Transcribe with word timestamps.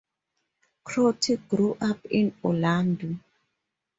Crotty 0.83 1.37
grew 1.37 1.77
up 1.79 2.03
in 2.07 2.33
Orlando. 2.43 3.19